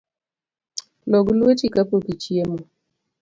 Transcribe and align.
Log 1.11 1.27
lueti 1.37 1.67
kapok 1.75 2.03
ichiemo 2.13 2.57